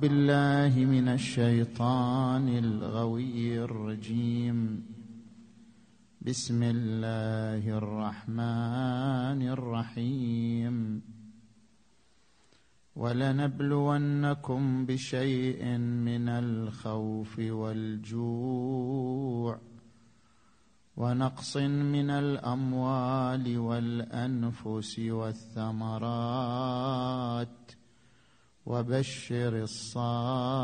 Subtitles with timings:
[0.00, 4.86] بالله من الشيطان الغوي الرجيم.
[6.20, 11.02] بسم الله الرحمن الرحيم.
[12.96, 19.58] ولنبلونكم بشيء من الخوف والجوع.
[20.96, 26.10] ونقص من الأموال والأنفس والثمرات.
[28.66, 30.60] وبشر الصابرين.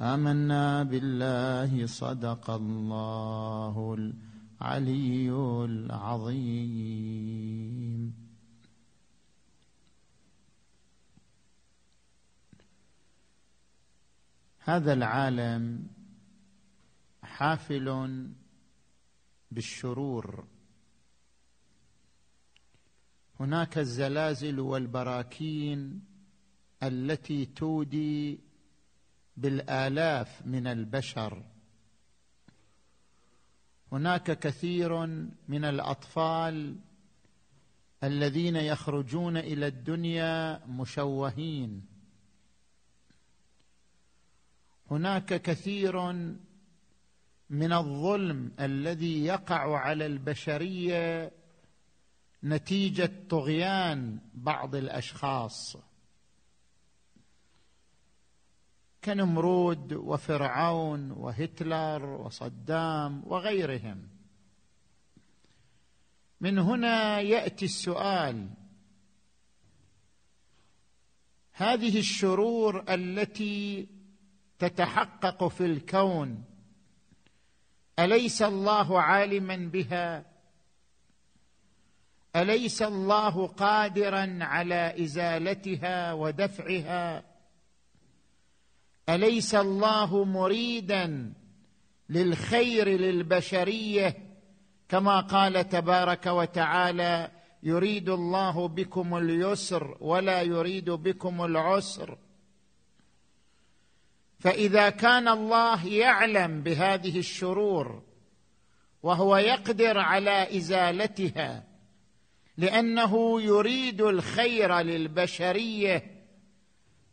[0.00, 5.30] آمنا بالله صدق الله العلي
[5.64, 7.08] العظيم.
[14.58, 15.86] هذا العالم
[17.22, 18.26] حافل
[19.50, 20.57] بالشرور.
[23.40, 26.04] هناك الزلازل والبراكين
[26.82, 28.40] التي تودي
[29.36, 31.42] بالآلاف من البشر.
[33.92, 35.06] هناك كثير
[35.48, 36.76] من الأطفال
[38.04, 41.86] الذين يخرجون إلى الدنيا مشوهين.
[44.90, 46.12] هناك كثير
[47.50, 51.32] من الظلم الذي يقع على البشرية
[52.44, 55.76] نتيجة طغيان بعض الأشخاص.
[59.04, 64.08] كنمرود وفرعون وهتلر وصدام وغيرهم.
[66.40, 68.50] من هنا يأتي السؤال
[71.52, 73.88] هذه الشرور التي
[74.58, 76.44] تتحقق في الكون
[77.98, 80.24] أليس الله عالما بها؟
[82.36, 87.24] أليس الله قادرا على إزالتها ودفعها؟
[89.08, 91.32] أليس الله مريدا
[92.08, 94.16] للخير للبشرية؟
[94.88, 97.30] كما قال تبارك وتعالى
[97.62, 102.18] يريد الله بكم اليسر ولا يريد بكم العسر.
[104.38, 108.02] فإذا كان الله يعلم بهذه الشرور
[109.02, 111.64] وهو يقدر على إزالتها
[112.58, 116.24] لأنه يريد الخير للبشرية.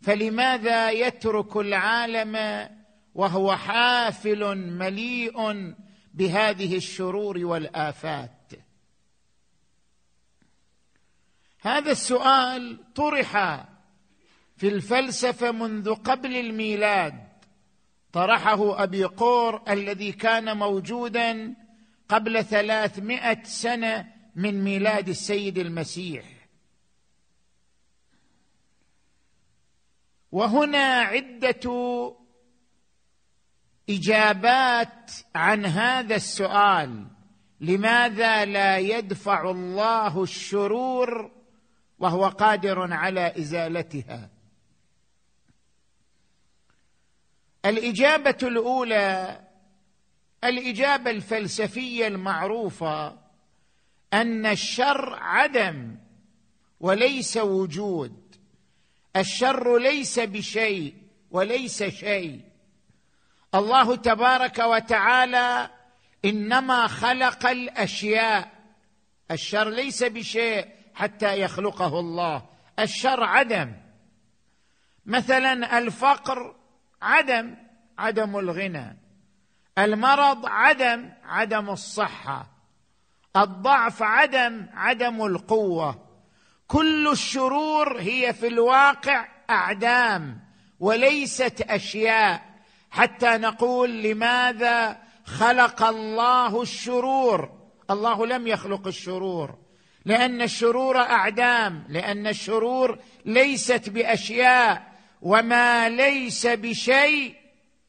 [0.02, 2.68] فلماذا يترك العالم
[3.16, 5.74] وهو حافل مليء
[6.14, 8.52] بهذه الشرور والآفات؟
[11.62, 13.66] هذا السؤال طرح
[14.58, 17.26] في الفلسفة منذ قبل الميلاد.
[18.14, 21.56] طرحه أبي قور الذي كان موجودا
[22.10, 26.26] قبل ثلاثمائة سنة من ميلاد السيد المسيح.
[30.32, 32.16] وهنا عدة
[33.90, 37.08] إجابات عن هذا السؤال.
[37.62, 41.32] لماذا لا يدفع الله الشرور
[42.00, 44.30] وهو قادر على إزالتها؟
[47.66, 49.42] الإجابة الأولى
[50.44, 53.25] الإجابة الفلسفية المعروفة
[54.14, 55.96] أن الشر عدم
[56.80, 58.36] وليس وجود.
[59.16, 60.96] الشر ليس بشيء
[61.32, 62.42] وليس شيء.
[63.56, 65.70] الله تبارك وتعالى
[66.26, 68.52] إنما خلق الأشياء.
[69.32, 72.46] الشر ليس بشيء حتى يخلقه الله.
[72.80, 73.74] الشر عدم.
[75.06, 76.56] مثلا الفقر
[77.02, 77.56] عدم
[77.98, 78.98] عدم الغنى.
[79.78, 82.55] المرض عدم عدم الصحة.
[83.38, 86.06] الضعف عدم عدم القوة.
[86.68, 90.40] كل الشرور هي في الواقع أعدام
[90.80, 92.42] وليست أشياء.
[92.92, 97.50] حتى نقول لماذا خلق الله الشرور؟
[97.92, 99.56] الله لم يخلق الشرور.
[100.06, 104.96] لأن الشرور أعدام لأن الشرور ليست بأشياء.
[105.22, 107.36] وما ليس بشيء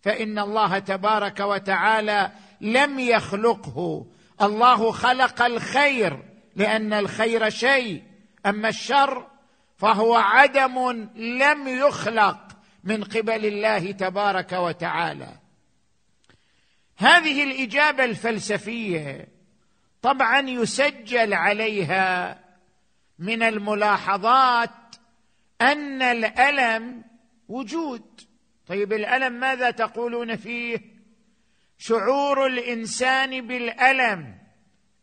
[0.02, 2.30] فإن الله تبارك وتعالى
[2.60, 4.06] لم يخلقه.
[4.42, 6.22] الله خلق الخير
[6.56, 8.02] لأن الخير شيء.
[8.46, 9.26] أما الشر
[9.76, 12.38] فهو عدم لم يخلق
[12.84, 15.38] من قبل الله تبارك وتعالى.
[16.96, 19.28] هذه الإجابة الفلسفية
[20.02, 22.38] طبعا يسجل عليها
[23.18, 24.70] من الملاحظات
[25.60, 27.04] أن الألم
[27.48, 28.20] وجود.
[28.66, 30.95] طيب الألم ماذا تقولون فيه؟
[31.78, 34.38] شعور الإنسان بالألم.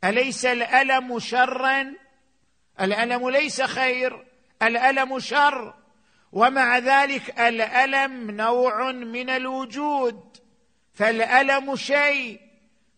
[0.03, 1.93] أليس الألم شرا؟
[2.81, 4.25] الألم ليس خير
[4.61, 5.73] الألم شر.
[6.31, 10.37] ومع ذلك الألم نوع من الوجود.
[10.93, 12.39] فالألم شيء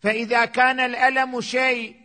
[0.01, 1.95] فإذا كان الألم شيء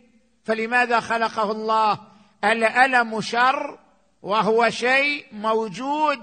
[0.43, 1.99] فلماذا خلقه الله؟
[2.43, 3.79] الألم شر
[4.21, 6.19] وهو شيء موجود.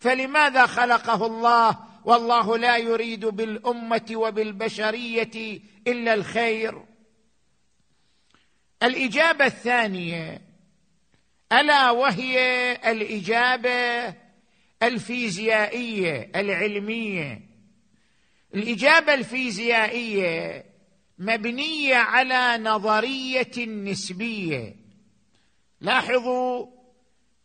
[0.00, 6.84] فلماذا خلقه الله؟ والله لا يريد بالأمة وبالبشرية إلا الخير.
[8.82, 10.40] الإجابة الثانية
[11.52, 14.14] ألا وهي الإجابة
[14.82, 17.40] الفيزيائية العلمية.
[18.54, 20.64] الإجابة الفيزيائية
[21.18, 24.76] مبنية على نظرية النسبيه
[25.80, 26.66] لاحظوا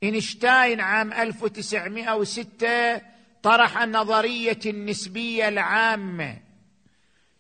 [0.04, 3.02] إينشتاين عام 1906
[3.44, 6.38] طرح النظريه النسبية العامة.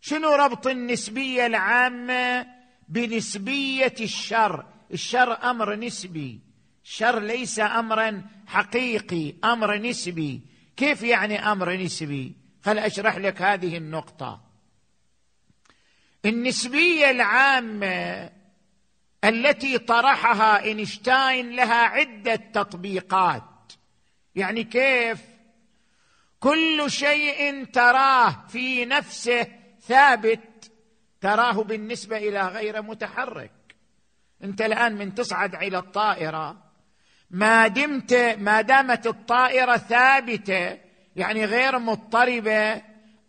[0.01, 2.47] شنو ربط النسبية العامة
[2.87, 6.39] بنسبية الشر؟ الشر أمر نسبي.
[6.83, 10.41] الشر ليس امرا حقيقي أمر نسبي.
[10.77, 12.35] كيف يعني أمر نسبي؟
[12.65, 14.41] خل أشرح لك هذه النقطة.
[16.25, 18.29] النسبية العامة
[19.23, 23.43] التي طرحها إينشتاين لها عدة تطبيقات.
[24.35, 25.28] يعني كيف؟
[26.39, 29.47] كل شيء تراه في نفسه
[29.81, 30.71] ثابت
[31.21, 33.51] تراه بالنسبة إلى غير متحرك.
[34.43, 36.57] أنت الآن من تصعد إلى الطائرة
[37.31, 40.77] ما دمت ما دامت الطائرة ثابتة
[41.15, 42.81] يعني غير مضطربة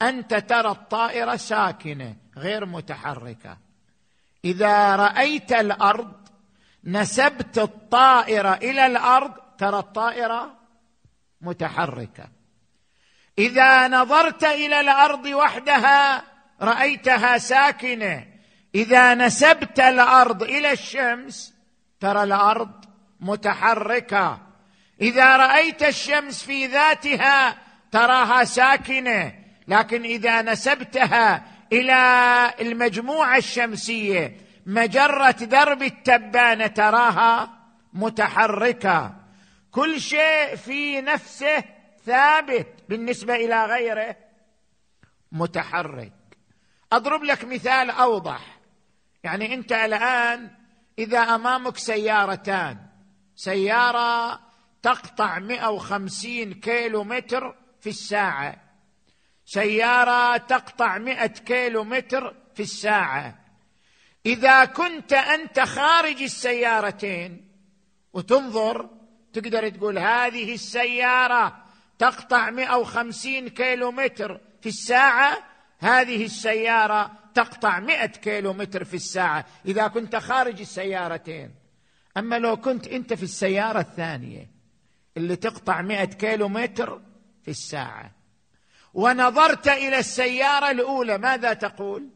[0.02, 3.58] أنت ترى الطائرة ساكنة غير متحركة.
[4.44, 6.12] إذا رأيت الأرض
[6.84, 10.56] نسبت الطائرة إلى الأرض ترى الطائرة
[11.40, 12.39] متحركة.
[13.40, 16.22] إذا نظرت إلى الأرض وحدها
[16.62, 18.26] رأيتها ساكنة.
[18.74, 21.54] إذا نسبت الأرض إلى الشمس
[22.00, 22.70] ترى الأرض
[23.20, 24.38] متحركة.
[25.00, 27.56] إذا رأيت الشمس في ذاتها
[27.92, 29.34] تراها ساكنة.
[29.68, 31.94] لكن إذا نسبتها إلى
[32.60, 34.36] المجموعة الشمسية
[34.66, 37.50] مجرة درب التبانة تراها
[37.92, 39.14] متحركة.
[39.70, 41.64] كل شيء في نفسه
[42.04, 44.16] ثابت بالنسبة إلى غيره
[45.32, 46.12] متحرك.
[46.92, 48.60] أضرب لك مثال أوضح.
[49.24, 50.50] يعني أنت الآن
[50.98, 52.78] إذا أمامك سيارتان
[53.34, 54.40] سيارة
[54.82, 58.56] تقطع 150 كيلو متر في الساعة.
[59.44, 63.38] سيارة تقطع 100 كيلو متر في الساعة.
[64.26, 67.50] إذا كنت أنت خارج السيارتين
[68.12, 68.90] وتنظر
[69.32, 71.64] تقدر تقول هذه السيارة
[72.00, 75.38] تقطع 150 كيلو متر في الساعة؟
[75.78, 81.54] هذه السيارة تقطع 100 كيلو متر في الساعة إذا كنت خارج السيارتين.
[82.16, 84.50] أما لو كنت أنت في السيارة الثانية
[85.16, 87.00] اللي تقطع 100 كيلو متر
[87.42, 88.10] في الساعة.
[88.94, 92.08] ونظرت إلى السيارة الأولى ماذا تقول؟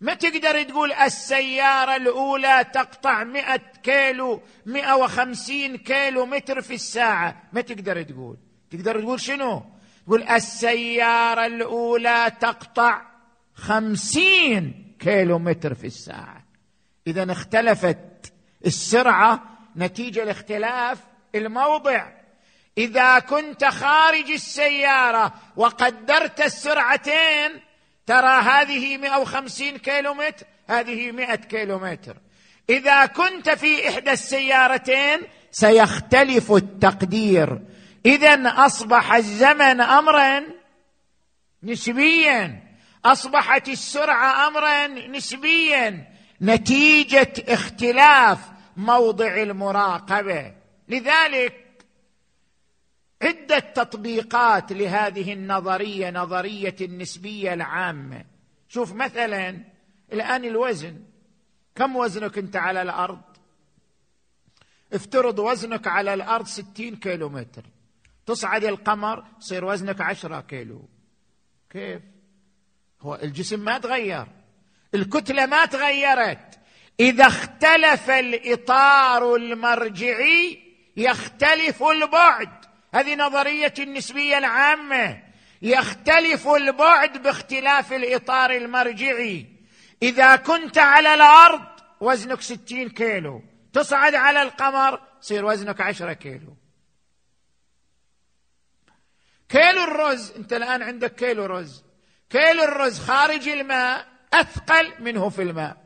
[0.00, 7.42] ما تقدر تقول السيارة الأولى تقطع مئة كيلو مئة وخمسين كيلو متر في الساعة.
[7.52, 8.36] ما تقدر تقول.
[8.70, 9.62] تقدر تقول شنو؟
[10.06, 13.02] تقول السيارة الأولى تقطع
[13.54, 16.44] خمسين كيلو متر في الساعة.
[17.06, 18.32] إذا اختلفت
[18.66, 19.42] السرعة
[19.76, 20.98] نتيجة لاختلاف
[21.34, 22.06] الموضع.
[22.78, 27.69] إذا كنت خارج السيارة وقدرت السرعتين
[28.10, 32.16] ترى هذه 150 كيلو متر هذه 100 كيلو متر
[32.70, 37.60] إذا كنت في إحدى السيارتين سيختلف التقدير.
[38.06, 40.42] إذا أصبح الزمن أمرا
[41.62, 42.62] نسبيا.
[43.04, 46.08] أصبحت السرعة أمرا نسبيا.
[46.42, 48.38] نتيجة اختلاف
[48.76, 50.52] موضع المراقبة.
[50.88, 51.69] لذلك
[53.22, 58.24] عدة تطبيقات لهذه النظرية نظرية النسبية العامة.
[58.68, 59.64] شوف مثلا
[60.12, 61.02] الآن الوزن.
[61.74, 63.20] كم وزنك أنت على الأرض؟
[64.92, 67.64] افترض وزنك على الأرض ستين كيلو متر
[68.26, 70.88] تصعد القمر يصير وزنك عشرة كيلو.
[71.70, 72.02] كيف؟
[73.00, 74.26] هو الجسم ما تغير.
[74.94, 76.58] الكتلة ما تغيرت.
[77.00, 80.62] إذا اختلف الإطار المرجعي
[80.96, 82.64] يختلف البعد.
[82.94, 85.22] هذه نظرية النسبية العامة.
[85.62, 89.46] يختلف البعد باختلاف الإطار المرجعي.
[90.02, 91.66] إذا كنت على الأرض
[92.00, 93.42] وزنك ستين كيلو.
[93.72, 96.56] تصعد على القمر يصير وزنك عشرة كيلو.
[99.48, 101.84] كيلو الرز أنت الآن عندك كيلو رز.
[102.30, 105.76] كيلو الرز خارج الماء أثقل منه في الماء.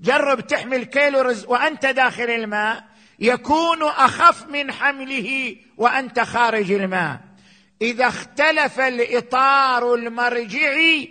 [0.00, 2.84] جرب تحمل كيلو رز وأنت داخل الماء.
[3.18, 7.20] يكون أخف من حمله وأنت خارج الماء.
[7.82, 11.10] إذا اختلف الإطار المرجعي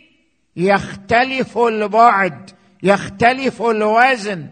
[0.55, 2.51] يختلف البعد
[2.83, 4.49] يختلف الوزن.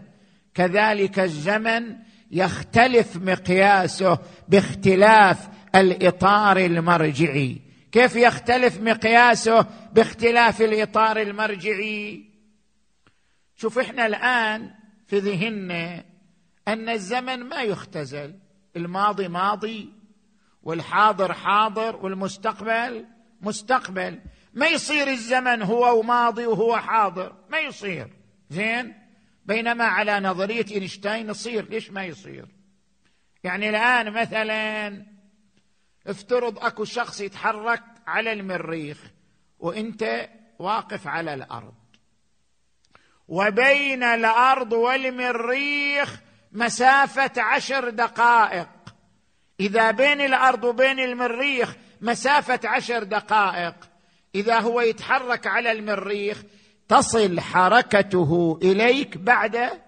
[0.54, 1.96] كذلك الزمن
[2.32, 5.38] يختلف مقياسه باختلاف
[5.76, 12.26] الإطار المرجعي كيف يختلف مقياسه باختلاف الإطار المرجعي
[13.56, 14.72] شوف إحنا الآن
[15.08, 16.04] في ذهننا
[16.68, 18.40] أن الزمن ما يختزل
[18.76, 19.94] الماضي ماضي
[20.64, 23.06] والحاضر حاضر والمستقبل
[23.42, 24.20] مستقبل.
[24.54, 28.08] ما يصير الزمن هو وماضي وهو حاضر ما يصير.
[28.50, 28.94] زين؟
[29.46, 31.70] بينما على نظرية إينشتاين يصير.
[31.70, 32.46] ليش ما يصير؟
[33.44, 35.06] يعني الآن مثلا
[36.08, 39.12] افترض أكو شخص يتحرك على المريخ
[39.60, 41.74] وإنت واقف على الأرض.
[43.28, 48.68] وبين الأرض والمريخ مسافة عشر دقائق.
[49.60, 53.76] إذا بين الأرض وبين المريخ مسافة عشر دقائق.
[54.36, 56.44] إذا هو يتحرك على المريخ
[56.88, 59.82] تصل حركته إليك بعد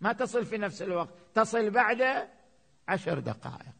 [0.00, 2.28] ما تصل في نفس الوقت تصل بعد
[2.88, 3.74] عشر دقائق.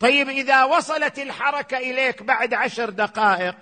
[0.00, 3.56] طيب إذا وصلت الحركة إليك بعد عشر دقائق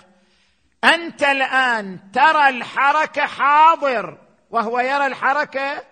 [0.84, 4.18] أنت الآن ترى الحركة حاضر
[4.50, 5.82] وهو يرى الحركة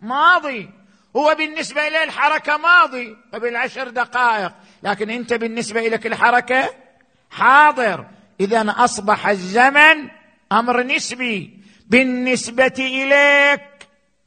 [0.00, 0.70] ماضي.
[1.16, 4.52] هو بالنسبة إليه الحركة ماضي قبل عشر دقائق.
[4.82, 6.70] لكن أنت بالنسبة لك الحركة
[7.30, 8.06] حاضر.
[8.40, 10.08] اذا أصبح الزمن
[10.52, 11.60] أمر نسبي.
[11.86, 13.60] بالنسبة إليك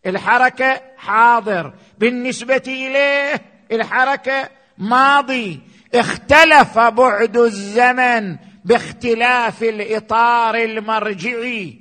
[0.06, 1.74] الحركة حاضر.
[1.98, 5.62] بالنسبة إليه الحركة ماضي.
[5.96, 11.80] اختلف بعد الزمن باختلاف الإطار المرجعي.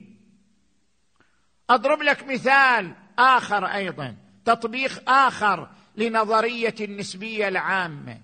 [1.70, 3.01] أضرب لك مثال.
[3.22, 8.20] آخر أيضا تطبيق آخر لنظرية النسبية العامة.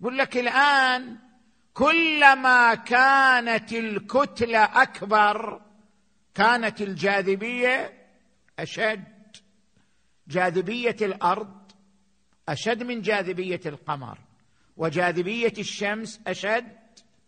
[0.00, 1.16] يقول لك الآن
[1.74, 5.60] كلما كانت الكتلة أكبر
[6.34, 7.92] كانت الجاذبية
[8.58, 9.04] أشد.
[10.28, 11.72] جاذبية الأرض
[12.48, 14.18] أشد من جاذبية القمر
[14.76, 16.76] وجاذبية الشمس أشد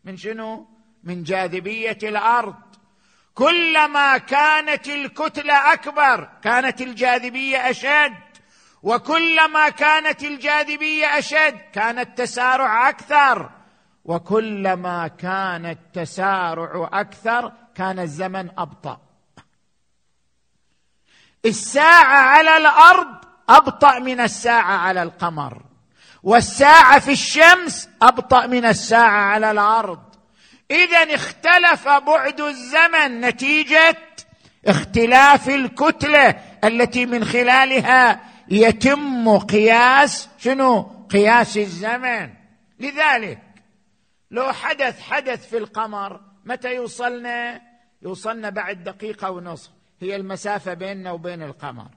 [0.04, 0.66] من شنو؟
[1.04, 2.67] من جاذبية الأرض.
[3.38, 8.14] كلما كانت الكتلة أكبر كانت الجاذبية أشد.
[8.82, 13.50] وكلما كانت الجاذبية أشد كان التسارع أكثر.
[14.04, 19.00] وكلما كان التسارع أكثر كان الزمن أبطأ.
[21.44, 25.62] الساعة على الأرض أبطأ من الساعة على القمر.
[26.22, 30.07] والساعة في الشمس أبطأ من الساعة على الأرض.
[30.70, 33.96] اذا اختلف بعد الزمن نتيجة
[34.66, 36.28] اختلاف الكتلة
[36.64, 42.30] التي من خلالها يتم قياس شنو؟ قياس الزمن.
[42.80, 43.38] لذلك
[44.30, 47.60] لو حدث حدث في القمر متى يوصلنا؟
[48.02, 49.70] يوصلنا بعد دقيقة ونصف.
[50.00, 51.88] هي المسافة بيننا وبين القمر.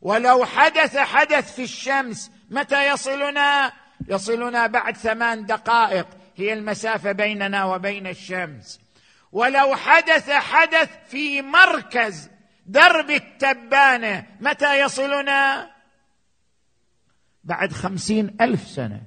[0.00, 3.72] ولو حدث حدث في الشمس متى يصلنا؟
[4.08, 6.06] يصلنا بعد ثمان دقائق.
[6.36, 8.80] هي المسافة بيننا وبين الشمس.
[9.32, 12.30] ولو حدث حدث في مركز
[12.66, 15.70] درب التبانة متى يصلنا؟
[17.44, 19.00] بعد خمسين ألف سنة.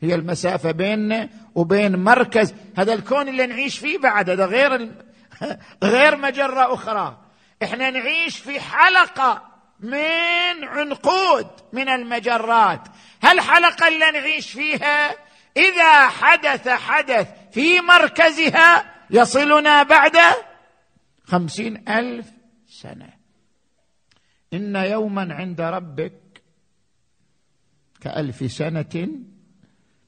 [0.00, 4.92] هي المسافة بيننا وبين مركز هذا الكون اللي نعيش فيه بعد هذا غير
[5.82, 7.18] غير مجرة أخرى.
[7.62, 9.50] إحنا نعيش في حلقة
[9.80, 12.88] من عنقود من المجرات.
[13.22, 15.10] هالحلقه اللي نعيش فيها؟
[15.56, 20.16] إذا حدث حدث في مركزها يصلنا بعد
[21.24, 22.26] خمسين ألف
[22.68, 23.10] سنة.
[24.52, 26.42] إن يوما عند ربك
[28.00, 29.08] كألف سنة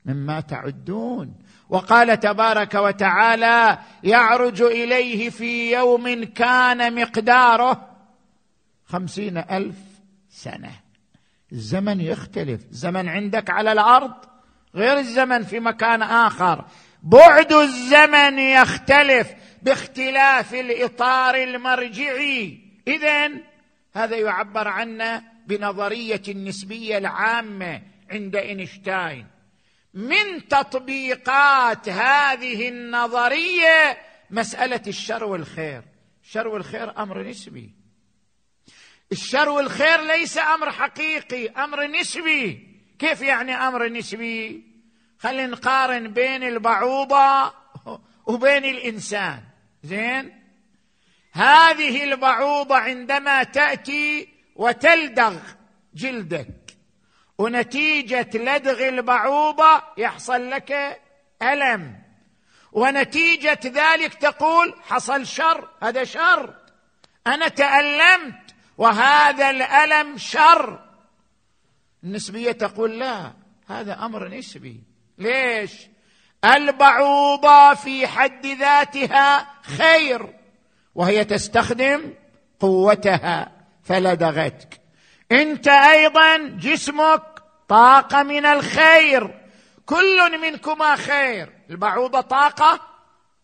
[0.05, 1.35] مما تعدون.
[1.69, 7.89] وقال تبارك وتعالى يعرج إليه في يوم كان مقداره
[8.85, 9.77] خمسين ألف
[10.31, 10.82] سنة.
[11.53, 12.61] الزمن يختلف.
[12.71, 14.15] زمن عندك على الأرض
[14.75, 16.65] غير الزمن في مكان آخر.
[17.03, 22.59] بعد الزمن يختلف باختلاف الإطار المرجعي.
[22.89, 23.31] اذا
[23.95, 29.27] هذا يعبر عنه بنظرية النسبية العامة عند إينشتاين.
[29.95, 33.99] من تطبيقات هذه النظرية
[34.31, 35.83] مسألة الشر والخير.
[36.25, 37.82] الشر والخير أمر نسبي.
[39.13, 42.69] الشر والخير ليس أمر حقيقي أمر نسبي.
[42.99, 44.65] كيف يعني أمر نسبي؟
[45.19, 47.55] خلينا نقارن بين البعوضة
[48.27, 49.41] وبين الإنسان.
[49.83, 50.43] زين؟
[51.33, 55.37] هذه البعوضة عندما تأتي وتلدغ
[55.95, 56.77] جلدك
[57.39, 61.01] ونتيجة لدغ البعوضة يحصل لك
[61.43, 62.03] ألم
[62.73, 66.55] ونتيجة ذلك تقول حصل شر هذا شر.
[67.27, 68.42] أنا تألمت
[68.79, 70.79] وهذا الألم شر.
[72.05, 73.33] النسبية تقول لا
[73.67, 74.81] هذا أمر نسبي
[75.19, 75.73] ليش؟
[76.45, 80.35] البعوضه في حد ذاتها خير
[80.95, 82.15] وهي تستخدم
[82.61, 83.53] قوتها.
[83.85, 84.81] فلدغتك.
[85.33, 87.23] أنت أيضا جسمك
[87.69, 89.41] طاقة من الخير.
[89.87, 91.53] كل منكما خير.
[91.71, 92.81] البعوضة طاقة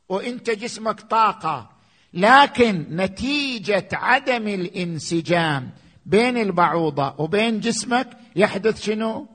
[0.08, 1.77] وإنت جسمك طاقة.
[2.12, 5.70] لكن نتيجة عدم الانسجام
[6.06, 9.28] بين البعوضة وبين جسمك يحدث شنو؟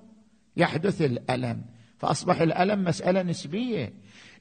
[0.57, 1.61] يحدث الألم.
[1.99, 3.93] فأصبح الألم مسألة نسبية.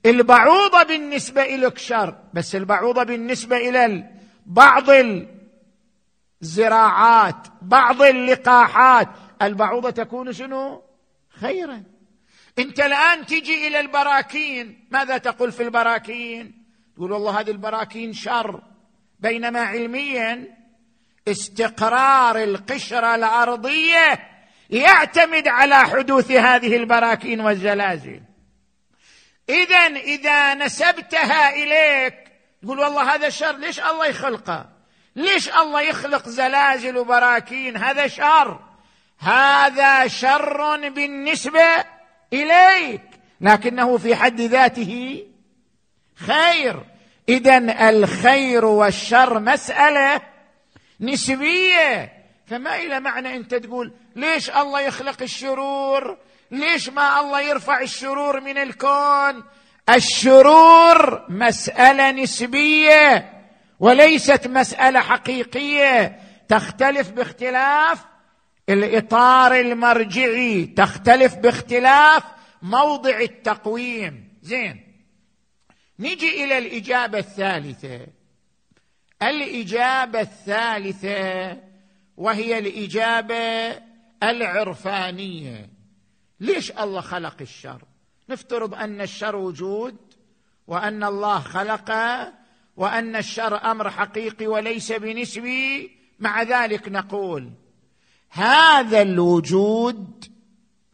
[0.06, 4.10] البعوضة بالنسبة لك شر بس البعوضة بالنسبة إلى
[4.46, 4.84] بعض
[6.42, 9.08] الزراعات بعض اللقاحات.
[9.42, 10.82] البعوضة تكون شنو؟
[11.28, 11.82] خيرا.
[12.58, 14.88] أنت الآن تجي إلى البراكين.
[14.90, 16.61] ماذا تقول في البراكين؟
[17.02, 18.60] تقول والله هذه البراكين شر.
[19.20, 20.56] بينما علميا
[21.28, 24.18] استقرار القشرة الأرضية
[24.70, 28.20] يعتمد على حدوث هذه البراكين والزلازل.
[29.48, 32.14] اذا إذا نسبتها إليك
[32.62, 34.68] تقول والله هذا شر ليش الله يخلقه؟
[35.16, 38.60] ليش الله يخلق زلازل وبراكين؟ هذا شر.
[39.18, 41.84] هذا شر بالنسبة
[42.32, 43.02] إليك.
[43.40, 45.24] لكنه في حد ذاته
[46.14, 46.91] خير.
[47.28, 50.22] اذا الخير والشر مسألة
[51.00, 52.12] نسبيه
[52.46, 56.18] فما إلى معنى أنت تقول ليش الله يخلق الشرور؟
[56.50, 59.44] ليش ما الله يرفع الشرور من الكون؟
[59.88, 63.32] الشرور مسألة نسبية
[63.80, 66.20] وليست مسألة حقيقية.
[66.48, 68.04] تختلف باختلاف
[68.68, 72.22] الإطار المرجعي تختلف باختلاف
[72.62, 74.28] موضع التقويم.
[74.42, 74.81] زين.
[76.02, 78.06] نجي إلى الإجابة الثالثة.
[79.22, 81.58] الإجابة الثالثة
[82.16, 83.78] وهي الإجابة
[84.22, 85.70] العرفانية.
[86.40, 87.82] ليش الله خلق الشر؟
[88.28, 89.96] نفترض أن الشر وجود
[90.66, 92.32] وأن الله خلقه
[92.76, 97.50] وأن الشر أمر حقيقي وليس بنسبي مع ذلك نقول
[98.30, 100.24] هذا الوجود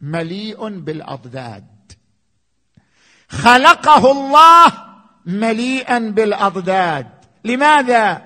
[0.01, 1.91] مليء بالأضداد.
[3.29, 4.88] خلقه الله
[5.25, 7.07] مليئا بالأضداد.
[7.43, 8.21] لماذا؟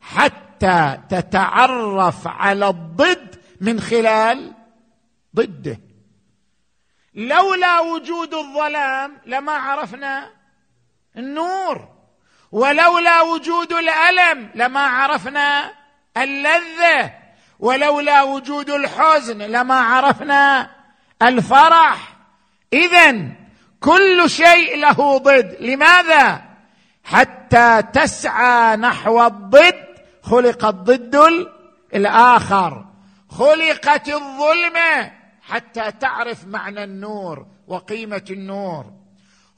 [0.00, 4.52] حتى تتعرف على الضد من خلال
[5.36, 5.80] ضده.
[7.14, 10.30] لولا وجود الظلام لما عرفنا
[11.16, 11.88] النور.
[12.52, 15.72] ولولا وجود الألم لما عرفنا
[16.16, 17.12] اللذة.
[17.58, 20.70] ولولا وجود الحزن لما عرفنا
[21.22, 22.16] الفرح.
[22.72, 23.39] اذا
[23.80, 25.56] كل شيء له ضد.
[25.60, 26.42] لماذا؟
[27.04, 29.86] حتى تسعى نحو الضد.
[30.22, 31.46] خلق الضد
[31.94, 32.84] الآخر.
[33.30, 35.12] خلقت الظلمه
[35.42, 38.84] حتى تعرف معنى النور وقيمة النور.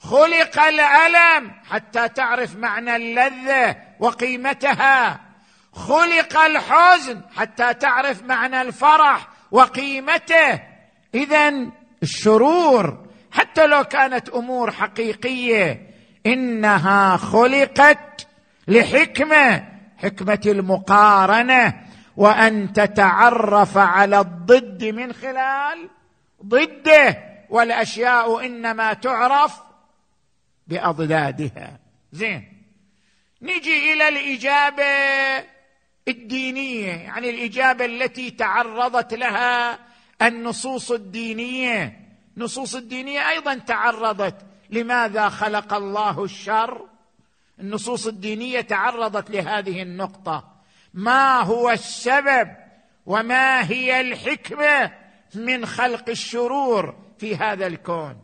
[0.01, 5.21] خلق الألم حتى تعرف معنى اللذة وقيمتها.
[5.73, 10.61] خلق الحزن حتى تعرف معنى الفرح وقيمته.
[11.15, 11.53] اذا
[12.03, 15.91] الشرور حتى لو كانت أمور حقيقية
[16.27, 18.27] إنها خلقت
[18.69, 21.75] لحكمة حكمة المقارنة
[22.17, 25.89] وأن تتعرف على الضد من خلال
[26.45, 27.19] ضده
[27.51, 29.61] والأشياء إنما تعرف
[30.67, 31.79] بأضدادها.
[32.13, 32.63] زين.
[33.43, 34.85] نجي إلى الإجابة
[36.09, 39.79] الدينية يعني الإجابة التي تعرضت لها
[40.23, 42.02] النصوص الدينية.
[42.37, 44.37] النصوص الدينية أيضا تعرضت.
[44.71, 46.87] لماذا خلق الله الشر؟
[47.61, 50.53] النصوص الدينية تعرضت لهذه النقطة.
[50.95, 52.57] ما هو السبب
[53.07, 54.93] وما هي الحكمة
[55.35, 58.23] من خلق الشرور في هذا الكون؟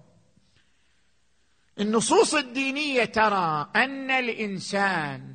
[1.80, 5.34] النصوص الدينية ترى أن الإنسان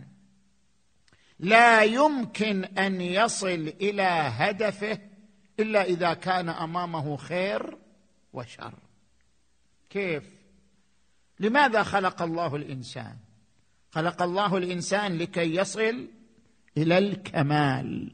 [1.39, 4.99] لا يمكن أن يصل إلى هدفه
[5.59, 7.77] إلا إذا كان أمامه خير
[8.33, 8.73] وشر.
[9.89, 10.23] كيف؟
[11.39, 13.15] لماذا خلق الله الإنسان؟
[13.91, 16.07] خلق الله الإنسان لكي يصل
[16.77, 18.11] إلى الكمال.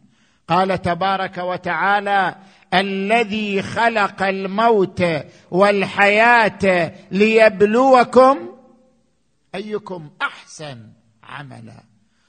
[0.48, 2.36] قال تبارك وتعالى
[2.74, 5.04] الذي خلق الموت
[5.52, 8.50] والحياة ليبلوكم
[9.56, 10.90] أيكم أحسن
[11.24, 11.84] عملا.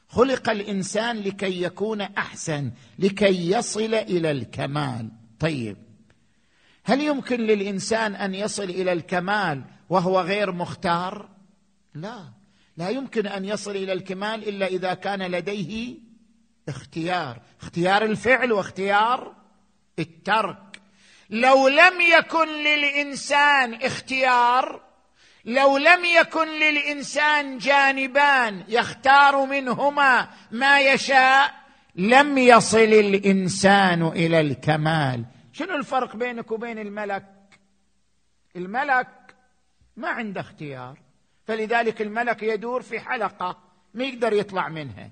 [0.09, 5.11] خلق الإنسان لكي يكون أحسن لكي يصل إلى الكمال.
[5.41, 5.90] طيب.
[6.85, 11.29] هل يمكن للإنسان أن يصل إلى الكمال وهو غير مختار؟
[11.95, 12.25] لا.
[12.77, 15.95] لا يمكن أن يصل إلى الكمال إلا إذا كان لديه
[16.69, 19.35] اختيار اختيار الفعل واختيار
[19.99, 20.81] الترك.
[21.31, 24.91] لو لم يكن للإنسان اختيار
[25.45, 31.55] لو لم يكن للإنسان جانبان يختار منهما ما يشاء
[31.97, 35.25] لم يصل الإنسان إلى الكمال.
[35.53, 37.25] شنو الفرق بينك وبين الملك؟
[38.57, 39.09] الملك
[39.97, 40.99] ما عنده اختيار
[41.47, 43.59] فلذلك الملك يدور في حلقة
[43.95, 45.11] ما يقدر يطلع منها.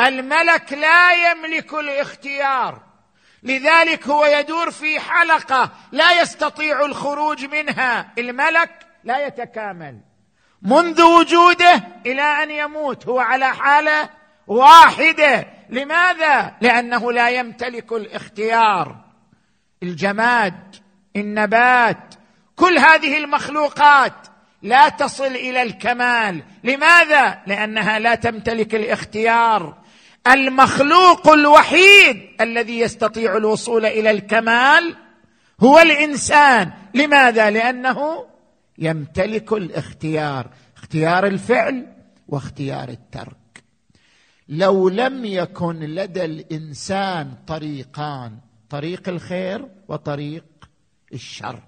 [0.00, 2.82] الملك لا يملك الاختيار
[3.42, 8.12] لذلك هو يدور في حلقة لا يستطيع الخروج منها.
[8.18, 10.00] الملك لا يتكامل.
[10.62, 14.10] منذ وجوده إلى أن يموت هو على حالة
[14.46, 15.46] واحدة.
[15.68, 19.07] لماذا؟ لأنه لا يمتلك الاختيار.
[19.82, 20.76] الجماد
[21.16, 22.14] النبات
[22.56, 24.12] كل هذه المخلوقات
[24.62, 26.42] لا تصل إلى الكمال.
[26.64, 29.76] لماذا؟ لأنها لا تمتلك الاختيار.
[30.26, 34.96] المخلوق الوحيد الذي يستطيع الوصول إلى الكمال
[35.60, 36.70] هو الإنسان.
[36.94, 38.26] لماذا؟ لأنه
[38.78, 41.86] يمتلك الاختيار اختيار الفعل
[42.28, 43.36] واختيار الترك.
[44.48, 48.32] لو لم يكن لدى الإنسان طريقان
[48.70, 50.44] طريق الخير وطريق
[51.12, 51.62] الشر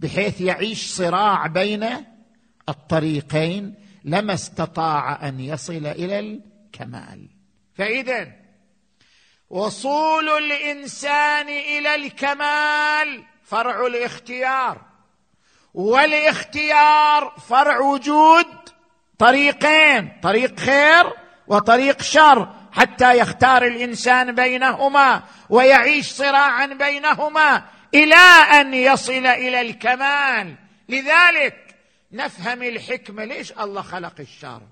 [0.00, 1.86] بحيث يعيش صراع بين
[2.68, 7.28] الطريقين لما استطاع أن يصل إلى الكمال.
[7.74, 8.32] فإذا
[9.50, 14.80] وصول الإنسان إلى الكمال فرع الاختيار
[15.74, 18.46] والاختيار فرع وجود
[19.18, 21.12] طريقين طريق خير
[21.46, 22.59] وطريق شر.
[22.72, 28.14] حتى يختار الإنسان بينهما ويعيش صراعا بينهما إلى
[28.60, 30.54] أن يصل إلى الكمال.
[30.88, 31.76] لذلك
[32.12, 34.62] نفهم الحكمه ليش الله خلق الشر؟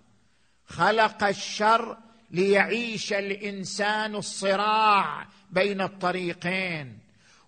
[0.66, 1.96] خلق الشر
[2.30, 6.98] ليعيش الإنسان الصراع بين الطريقين.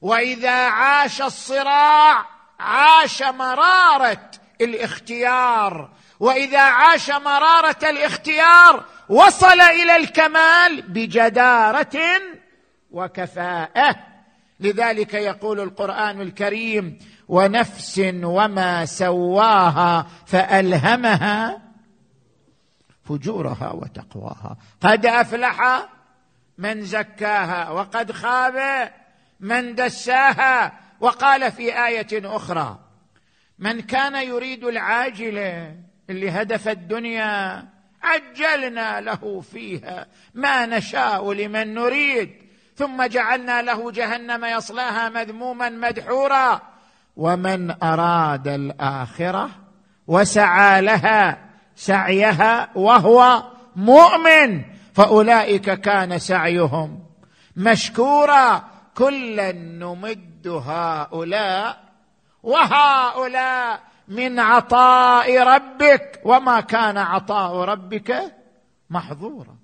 [0.01, 2.27] وإذا عاش الصراع
[2.61, 11.99] عاش مرارة الاختيار وإذا عاش مرارة الاختيار وصل إلى الكمال بجدارة
[12.91, 13.97] وكفاءة.
[14.61, 21.63] لذلك يقول القرآن الكريم ونفس وما سواها فألهمها
[23.05, 24.57] فجورها وتقواها.
[24.81, 25.89] قد أفلح
[26.59, 28.91] من زكاها وقد خاب
[29.41, 30.73] من دساها.
[31.01, 32.79] وقال في آية أخرى
[33.59, 35.77] من كان يريد العاجله
[36.11, 37.65] اللي هدف الدنيا
[38.03, 42.31] عجلنا له فيها ما نشاء لمن نريد.
[42.77, 46.61] ثم جعلنا له جهنم يصلاها مذموما مدحورا.
[47.17, 49.51] ومن أراد الآخرة
[50.07, 51.39] وسعى لها
[51.77, 53.43] سعيها وهو
[53.77, 54.63] مؤمن.
[54.95, 57.03] فأولئك كان سعيهم
[57.57, 58.65] مشكورا.
[58.95, 61.81] كلا نمد هؤلاء
[62.43, 68.35] وهؤلاء من عطاء ربك وما كان عطاء ربك
[68.91, 69.57] محظورا.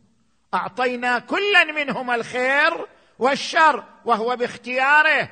[0.55, 2.87] أعطينا كلا منهما الخير
[3.19, 5.29] والشر وهو باختياره.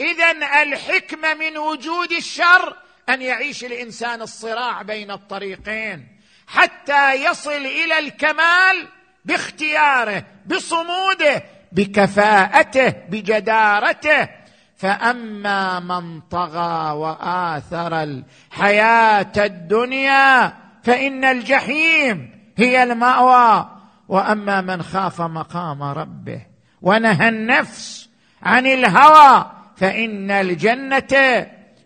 [0.00, 2.76] اذا الحكمة من وجود الشر
[3.08, 8.88] أن يعيش الإنسان الصراع بين الطريقين حتى يصل إلى الكمال
[9.24, 14.41] باختياره بصموده بكفاءته بجدارته
[14.82, 23.68] فأما من طغى وآثر الحياة الدنيا فإن الجحيم هي المأوى.
[24.08, 26.46] وأما من خاف مقام ربه
[26.82, 28.10] ونهى النفس
[28.42, 31.12] عن الهوى فإن الجنة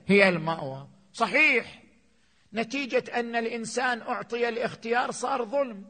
[0.07, 0.87] هي المأوى.
[1.13, 1.83] صحيح.
[2.55, 5.85] نتيجة أن الإنسان أعطي الاختيار صار ظلم.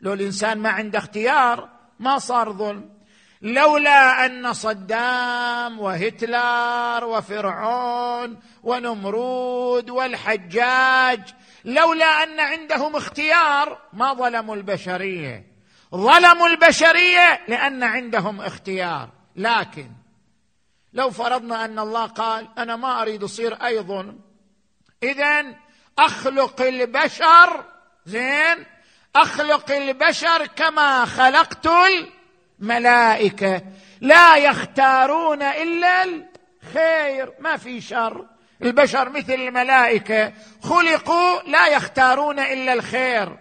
[0.00, 1.68] لو الإنسان ما عنده اختيار
[1.98, 2.97] ما صار ظلم.
[3.42, 11.20] لولا أن صدام وهتلر وفرعون ونمرود والحجاج
[11.64, 15.46] لولا أن عندهم اختيار ما ظلموا البشرية.
[15.94, 19.08] ظلموا البشرية لأن عندهم اختيار.
[19.36, 19.90] لكن
[20.92, 24.20] لو فرضنا أن الله قال أنا ما أريد أصير أي ظلم
[25.02, 25.54] اذا
[25.98, 27.64] أخلق البشر
[28.06, 28.66] زين
[29.16, 31.68] أخلق البشر كما خلقت
[32.60, 33.62] الملائكه
[34.00, 38.26] لا يختارون إلا الخير ما في شر.
[38.62, 40.32] البشر مثل الملائكة.
[40.62, 43.38] خلقوا لا يختارون إلا الخير.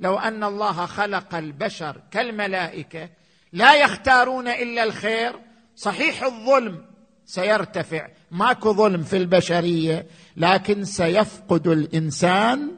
[0.00, 3.08] لو أن الله خلق البشر كالملائكة
[3.52, 5.32] لا يختارون إلا الخير.
[5.76, 6.84] صحيح الظلم
[7.26, 8.08] سيرتفع.
[8.30, 12.70] ماكو ظلم في البشرية لكن سيفقد الإنسان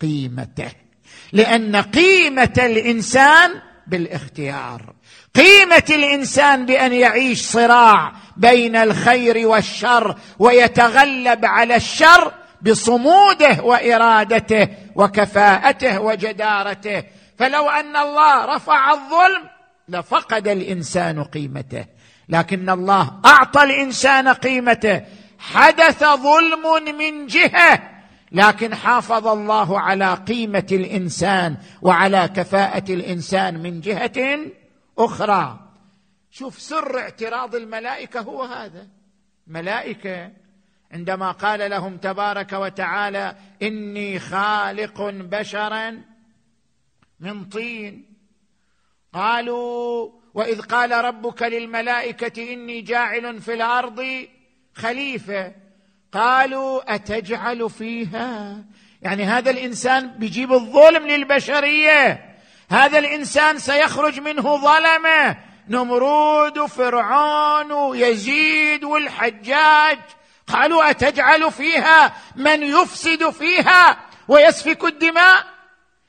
[0.00, 0.72] قيمته.
[1.32, 3.50] لأن قيمة الإنسان
[3.86, 4.95] بالإختيار.
[5.36, 17.04] قيمة الإنسان بأن يعيش صراع بين الخير والشر ويتغلب على الشر بصموده وإرادته وكفاءته وجدارته.
[17.38, 19.42] فلو أن الله رفع الظلم
[19.88, 21.84] لفقد الإنسان قيمته.
[22.28, 25.02] لكن الله أعطى الإنسان قيمته.
[25.38, 27.82] حدث ظلم من جهة
[28.32, 34.38] لكن حافظ الله على قيمة الإنسان وعلى كفاءة الإنسان من جهة
[34.98, 35.58] أخرى.
[36.30, 38.88] شوف سر اعتراض الملائكة هو هذا.
[39.46, 40.32] ملائكة
[40.92, 46.02] عندما قال لهم تبارك وتعالى إني خالق بشرا
[47.20, 48.04] من طين.
[49.12, 54.26] قالوا وإذ قال ربك للملائكة إني جاعل في الأرض
[54.74, 55.54] خليفة.
[56.12, 58.64] قالوا أتجعل فيها؟
[59.02, 62.25] يعني هذا الإنسان بيجيب الظلم للبشرية.
[62.70, 65.36] هذا الإنسان سيخرج منه ظلمة.
[65.68, 69.98] نمرود وفرعون ويزيد والحجاج.
[70.48, 73.96] قالوا أتجعل فيها من يفسد فيها
[74.28, 75.46] ويسفك الدماء؟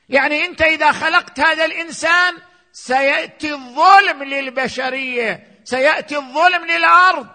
[0.10, 2.38] يعني أنت إذا خلقت هذا الإنسان
[2.72, 7.28] سيأتي الظلم للبشرية سيأتي الظلم للأرض.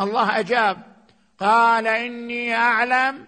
[0.00, 0.82] الله أجاب.
[1.40, 3.26] قال إني أعلم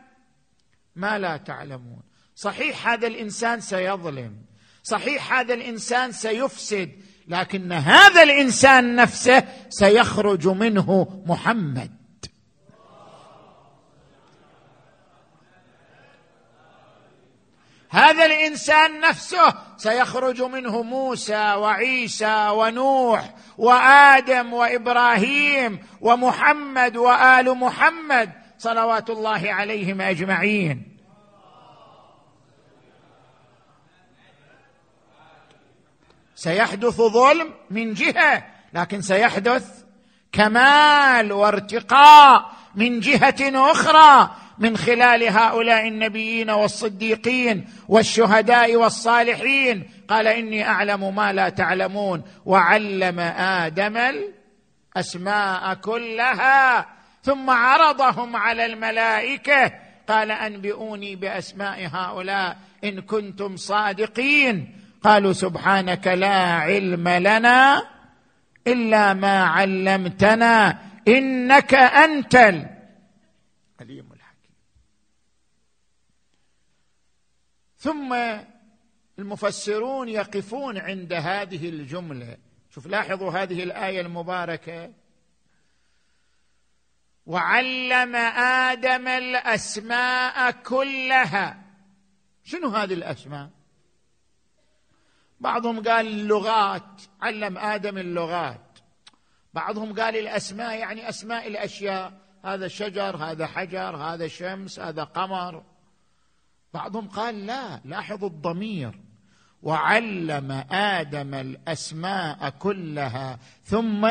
[0.96, 2.02] ما لا تعلمون.
[2.35, 4.43] صحيح هذا الإنسان سيظلم.
[4.85, 6.90] صحيح هذا الإنسان سيفسد
[7.29, 11.90] لكن هذا الإنسان نفسه سيخرج منه محمد.
[17.88, 29.53] هذا الإنسان نفسه سيخرج منه موسى وعيسى ونوح وآدم وإبراهيم ومحمد وآل محمد صلوات الله
[29.53, 30.93] عليهم أجمعين.
[36.44, 39.85] سيحدث ظلم من جهة لكن سيحدث
[40.33, 49.90] كمال وارتقاء من جهة أخرى من خلال هؤلاء النبيين والصديقين والشهداء والصالحين.
[50.09, 52.22] قال إني أعلم ما لا تعلمون.
[52.44, 53.96] وعلم آدم
[54.96, 56.87] الأسماء كلها
[57.22, 59.72] ثم عرضهم على الملائكة.
[60.09, 64.84] قال أنبئوني بأسماء هؤلاء إن كنتم صادقين.
[65.05, 67.88] قالوا سبحانك لا علم لنا
[68.67, 74.55] إلا ما علمتنا إنك أنت العليم الحكيم.
[77.79, 78.17] ثم
[79.19, 82.37] المفسرون يقفون عند هذه الجملة.
[82.71, 84.93] شوف لاحظوا هذه الآية المباركة.
[87.27, 88.17] وعلم
[88.67, 91.62] آدم الأسماء كلها.
[92.45, 93.51] شنو هذه الأسماء؟
[95.40, 98.61] بعضهم قال اللغات علم آدم اللغات.
[99.55, 102.12] بعضهم قال الأسماء يعني أسماء الأشياء.
[102.44, 105.62] هذا شجر هذا حجر هذا شمس هذا قمر.
[106.75, 109.01] بعضهم قال لا لاحظوا الضمير.
[109.62, 114.09] وعلم آدم الأسماء كلها ثم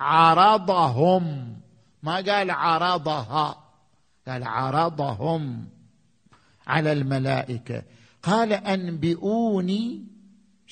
[0.00, 1.56] عرضهم.
[2.02, 3.64] ما قال عرضها؟
[4.28, 5.68] قال عرضهم
[6.66, 7.82] على الملائكة.
[8.22, 10.11] قال أنبئوني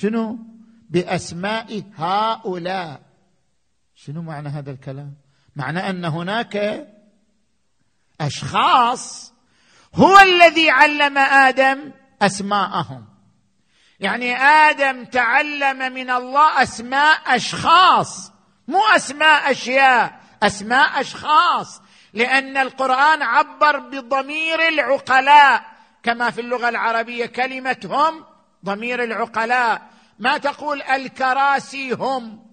[0.00, 0.38] شنو؟
[0.90, 3.00] بأسماء هؤلاء.
[3.94, 5.14] شنو معنى هذا الكلام؟
[5.56, 6.86] معنى أن هناك
[8.20, 9.32] أشخاص
[9.94, 13.04] هو الذي علم آدم أسماءهم.
[14.00, 18.32] يعني آدم تعلم من الله أسماء أشخاص
[18.68, 21.82] مو أسماء أشياء أسماء أشخاص.
[22.14, 25.64] لأن القرآن عبر بضمير العقلاء
[26.02, 28.29] كما في اللغة العربية كلمه هم
[28.64, 29.82] ضمير العقلاء.
[30.18, 32.46] ما تقول الكراسي هم؟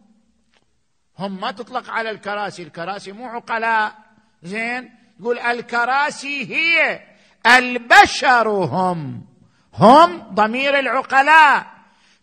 [1.19, 2.63] هم ما تطلق على الكراسي.
[2.63, 3.95] الكراسي مو عقلاء.
[4.43, 6.99] زين؟ يقول الكراسي هي
[7.45, 9.25] البشر هم.
[9.73, 11.65] هم ضمير العقلاء.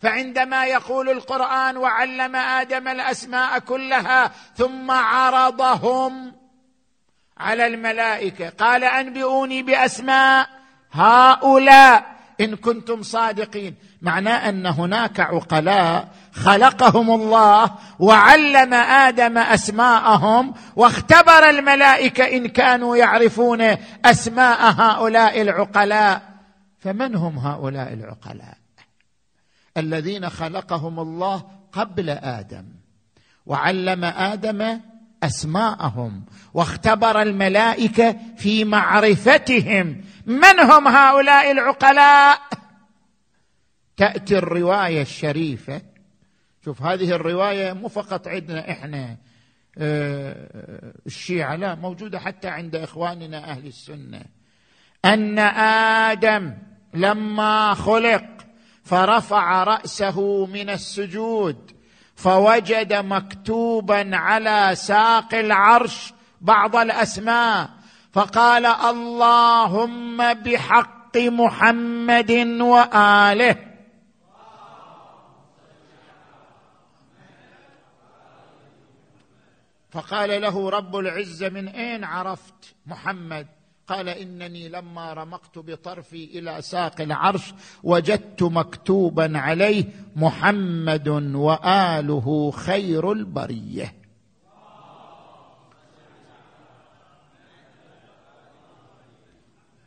[0.01, 6.35] فعندما يقول القرآن وعلم آدم الأسماء كلها ثم عرضهم
[7.37, 10.49] على الملائكة قال أنبئوني بأسماء
[10.91, 12.14] هؤلاء.
[12.41, 13.75] إن كنتم صادقين.
[14.01, 23.61] معناه أن هناك عقلاء خلقهم الله وعلم آدم أسماءهم واختبر الملائكة إن كانوا يعرفون
[24.05, 26.21] أسماء هؤلاء العقلاء.
[26.79, 28.57] فمن هم هؤلاء العقلاء؟
[29.77, 31.43] الذين خلقهم الله
[31.73, 32.65] قبل آدم.
[33.45, 34.79] وعلم آدم
[35.25, 40.01] أسماءهم واختبر الملائكة في معرفتهم.
[40.25, 42.39] من هم هؤلاء العقلاء؟
[43.97, 45.81] تأتي الرواية الشريفة.
[46.65, 49.17] شوف هذه الرواية مو فقط عندنا إحنا
[49.77, 54.21] آه، الشيعة لا موجودة حتى عند إخواننا أهل السنة.
[55.05, 55.39] أن
[56.09, 56.53] آدم
[56.93, 58.25] لما خلق
[58.83, 61.74] فرفع رأسه من السجود.
[62.15, 67.69] فوجد مكتوبا على ساق العرش بعض الأسماء
[68.13, 73.55] فقال اللهم بحق محمد وآله.
[79.91, 83.47] فقال له رب العزة من أين عرفت محمد؟
[83.87, 93.95] قال إنني لما رمقت بطرفي إلى ساق العرش وجدت مكتوبا عليه محمد وآله خير البرية.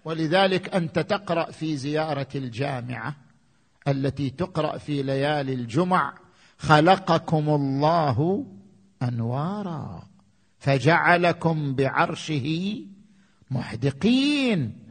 [0.04, 3.14] ولذلك أنت تقرأ في زيارة الجامعة
[3.88, 6.14] التي تقرأ في ليالي الجمع
[6.58, 8.46] خلقكم الله
[9.02, 10.02] أنوارا
[10.58, 12.76] فجعلكم بعرشه
[13.50, 14.88] محدقين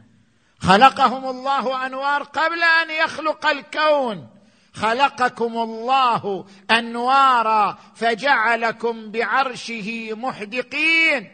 [0.58, 4.28] خلقهم الله أنوار قبل أن يخلق الكون.
[4.72, 11.28] خلقكم الله أنوارا فجعلكم بعرشه محدقين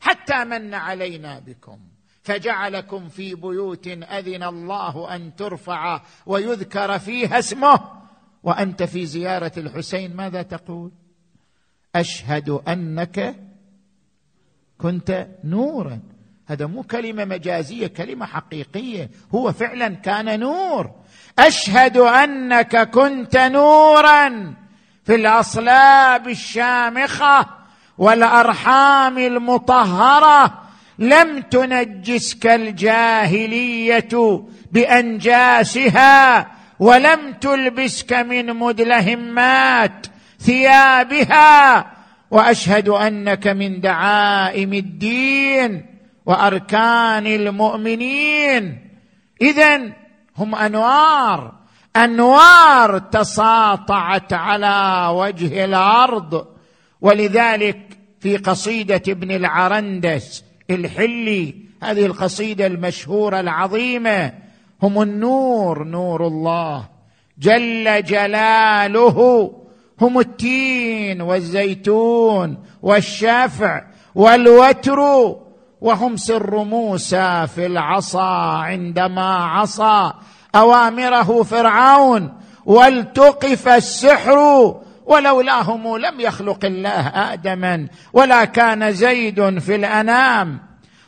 [0.00, 1.78] حتى من علينا بكم.
[2.22, 7.80] فجعلكم في بيوت أذن الله أن ترفع ويذكر فيها اسمه.
[8.42, 10.92] وأنت في زيارة الحسين ماذا تقول؟
[11.94, 13.36] أشهد أنك
[14.78, 16.09] كنت نورا.
[16.50, 19.10] هذا مو كلمة مجازية كلمة حقيقية.
[19.34, 20.90] هو فعلا كان نور.
[21.38, 24.54] أشهد أنك كنت نورا
[25.04, 27.46] في الأصلاب الشامخة
[27.98, 30.62] والأرحام المطهرة.
[30.98, 36.46] لم تنجسك الجاهلية بأنجاسها
[36.78, 40.06] ولم تلبسك من مدلهمات
[40.40, 41.86] ثيابها.
[42.30, 45.89] وأشهد أنك من دعائم الدين.
[46.30, 48.78] وأركان المؤمنين.
[49.42, 49.92] اذا
[50.36, 51.52] هم أنوار.
[51.96, 56.46] أنوار تساطعت على وجه الأرض.
[57.00, 64.32] ولذلك في قصيدة ابن العرندس الحلي هذه القصيدة المشهورة العظيمة
[64.82, 66.88] هم النور نور الله.
[67.38, 69.50] جل جلاله
[70.00, 73.82] هم التين والزيتون والشفع
[74.14, 75.00] والوتر
[75.80, 80.12] وهم سر موسى في العصا عندما عصى
[80.54, 82.32] أوامره فرعون
[82.64, 84.38] والتقف السحر
[85.06, 90.60] ولولاهم لم يخلق الله آدما ولا كان زيد في الأنام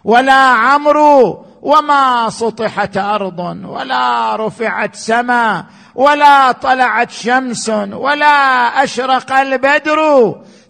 [0.04, 10.00] ولا عمرو وما سطحت أرض ولا رفعت سماء ولا طلعت شمس ولا أشرق البدر.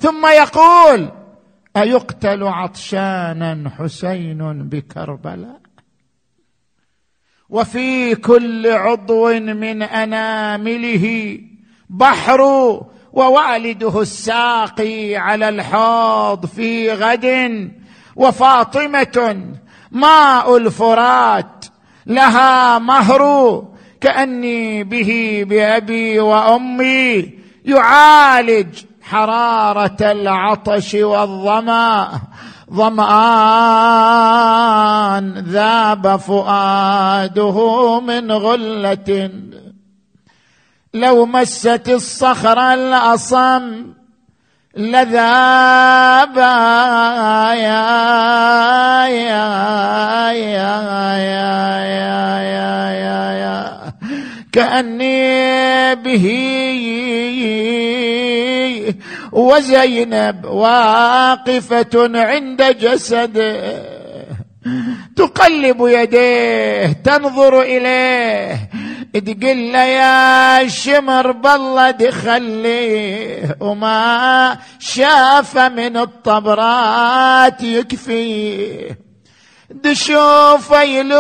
[0.01, 1.22] ثم يقول
[1.77, 5.61] أيقتل عطشانا حسين بكربلاء؟
[7.49, 11.39] وفي كل عضو من أنامله
[11.91, 12.41] بحر
[13.13, 17.71] ووالده الساقي على الحوض في غد
[18.17, 19.47] وفاطمة
[19.91, 21.65] ماء الفرات
[22.07, 23.23] لها مهر
[24.01, 27.31] كأني به بأبي وأمي
[27.65, 32.09] يعالج حرارة العطش والظمأ
[32.73, 33.05] ظمآن
[35.39, 39.31] ذاب فؤاده من غلة.
[40.95, 43.93] لو مست الصخر الأصم
[44.77, 47.55] لذاب يا
[49.07, 50.81] يا يا
[51.17, 53.93] يا يا يا
[54.53, 56.27] كأني به
[59.33, 63.83] وزينب واقفة عند جسده
[65.17, 68.69] تقلب يديه تنظر إليه.
[69.13, 78.99] تقول له يا شمر بالله دخليه وما شاف من الطبرات يكفيه
[79.71, 81.19] دشوف يلوج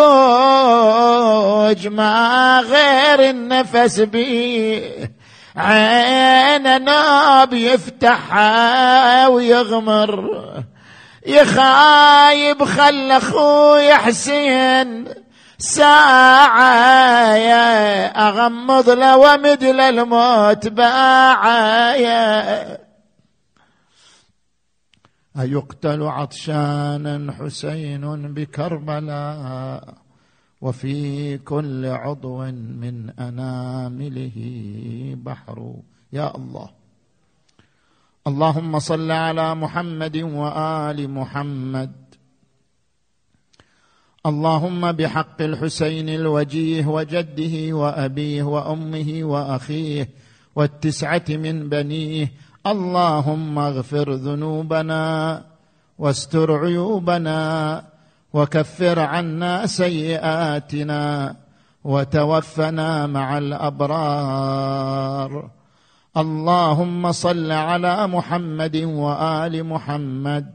[1.89, 5.12] ما غير النفس بيه.
[5.57, 10.65] عين ناب يفتحها ويغمر.
[11.27, 15.09] يخايب خل أخوي حسين
[15.59, 16.63] ساعة
[18.29, 21.97] أغمض له ومد للموت باعة
[25.41, 30.02] أيقتل عطشانا حسين بكربلاء.
[30.63, 32.39] وفي كل عضو
[32.83, 34.39] من أنامله
[35.19, 35.75] بحر.
[36.13, 36.71] يا الله.
[38.27, 41.93] اللهم صل على محمد وآل محمد.
[44.27, 50.09] اللهم بحق الحسين الوجيه وجده وأبيه وأمه وأخيه
[50.57, 52.33] والتسعة من بنيه.
[52.67, 55.05] اللهم اغفر ذنوبنا
[55.99, 57.92] واستر عيوبنا
[58.33, 61.37] وكفر عنا سيئاتنا
[61.85, 64.53] وتوفنا مع الأبرار.
[66.17, 70.47] اللهم صل على محمد وآل محمد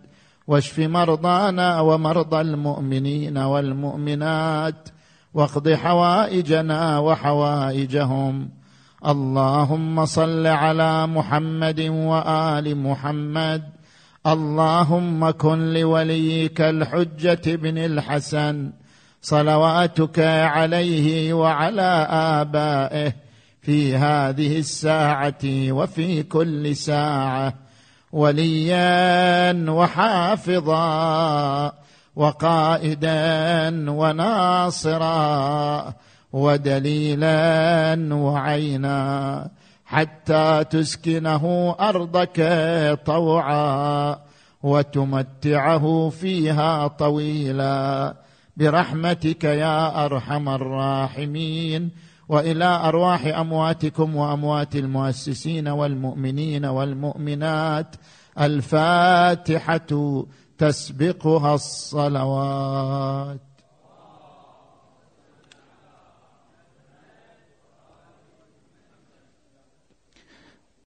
[0.48, 4.90] واشف مرضانا ومرضى المؤمنين والمؤمنات
[5.34, 8.50] واقض حوائجنا وحوائجهم.
[9.08, 13.77] اللهم صل على محمد وآل محمد
[14.28, 18.72] اللهم كن لوليك الحجة بن الحسن
[19.22, 23.14] صلواتك عليه وعلى آبائه
[23.62, 27.54] في هذه الساعة وفي كل ساعة
[28.12, 30.88] وليا وحافظا
[32.16, 35.14] وقائدا وناصرا
[36.34, 39.50] ودليلا وعينا.
[39.88, 42.40] حتى تسكنه أرضك
[43.06, 44.20] طوعا
[44.64, 48.16] وتمتعه فيها طويلا.
[48.58, 51.92] برحمتك يا أرحم الراحمين.
[52.30, 57.96] وإلى أرواح أمواتكم وأموات المؤسسين والمؤمنين والمؤمنات
[58.40, 60.26] الفاتحة
[60.58, 63.47] تسبقها الصلوات.